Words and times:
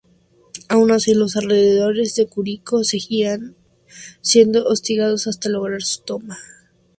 Aun 0.67 0.89
así 0.91 1.13
los 1.13 1.35
alrededores 1.37 2.15
de 2.15 2.25
Curicó 2.25 2.83
seguirán 2.83 3.55
siendo 4.21 4.65
hostigados 4.65 5.27
hasta 5.27 5.47
lograr 5.47 5.83
su 5.83 6.01
toma. 6.01 6.39